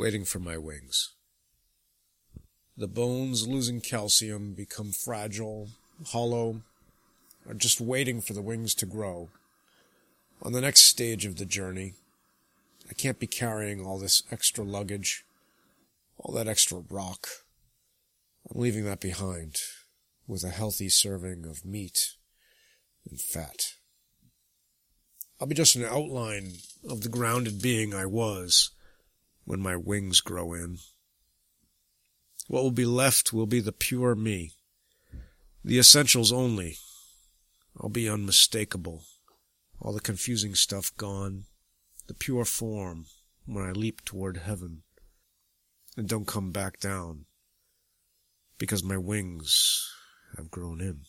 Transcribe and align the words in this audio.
waiting 0.00 0.24
for 0.24 0.38
my 0.38 0.56
wings. 0.56 1.10
The 2.74 2.88
bones 2.88 3.46
losing 3.46 3.82
calcium 3.82 4.54
become 4.54 4.92
fragile, 4.92 5.68
hollow, 6.06 6.62
are 7.46 7.52
just 7.52 7.82
waiting 7.82 8.22
for 8.22 8.32
the 8.32 8.40
wings 8.40 8.74
to 8.76 8.86
grow. 8.86 9.28
On 10.40 10.52
the 10.52 10.62
next 10.62 10.84
stage 10.84 11.26
of 11.26 11.36
the 11.36 11.44
journey, 11.44 11.92
I 12.88 12.94
can't 12.94 13.18
be 13.18 13.26
carrying 13.26 13.84
all 13.84 13.98
this 13.98 14.22
extra 14.30 14.64
luggage, 14.64 15.22
all 16.16 16.32
that 16.32 16.48
extra 16.48 16.82
rock. 16.88 17.28
I'm 18.48 18.58
leaving 18.58 18.86
that 18.86 19.00
behind 19.00 19.56
with 20.26 20.44
a 20.44 20.48
healthy 20.48 20.88
serving 20.88 21.44
of 21.44 21.66
meat 21.66 22.14
and 23.06 23.20
fat. 23.20 23.74
I'll 25.38 25.46
be 25.46 25.54
just 25.54 25.76
an 25.76 25.84
outline 25.84 26.52
of 26.88 27.02
the 27.02 27.10
grounded 27.10 27.60
being 27.60 27.92
I 27.92 28.06
was 28.06 28.70
when 29.50 29.58
my 29.58 29.74
wings 29.74 30.20
grow 30.20 30.54
in. 30.54 30.78
What 32.46 32.62
will 32.62 32.70
be 32.70 32.84
left 32.84 33.32
will 33.32 33.48
be 33.48 33.58
the 33.58 33.72
pure 33.72 34.14
me, 34.14 34.52
the 35.64 35.76
essentials 35.76 36.30
only. 36.32 36.76
I'll 37.80 37.88
be 37.88 38.08
unmistakable, 38.08 39.02
all 39.80 39.92
the 39.92 40.00
confusing 40.00 40.54
stuff 40.54 40.92
gone, 40.96 41.46
the 42.06 42.14
pure 42.14 42.44
form 42.44 43.06
when 43.44 43.64
I 43.64 43.72
leap 43.72 44.04
toward 44.04 44.36
heaven 44.36 44.82
and 45.96 46.08
don't 46.08 46.28
come 46.28 46.52
back 46.52 46.78
down 46.78 47.24
because 48.56 48.84
my 48.84 48.98
wings 48.98 49.92
have 50.36 50.52
grown 50.52 50.80
in. 50.80 51.00